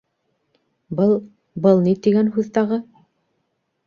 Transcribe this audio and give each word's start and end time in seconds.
—Был... 1.01 1.11
был 1.65 1.83
ни 1.87 1.93
тигән 2.07 2.31
һүҙ 2.39 2.49
тағы? 2.57 2.81